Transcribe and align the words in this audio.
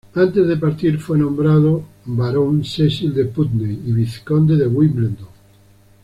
Antes 0.15 0.47
de 0.47 0.57
partir 0.57 0.97
fue 0.99 1.19
nombrado 1.19 1.83
barón 2.05 2.65
Cecil 2.65 3.13
de 3.13 3.25
Putney 3.25 3.83
y 3.85 3.91
vizconde 3.91 4.55
de 4.57 4.65
Wimbledon. 4.65 5.27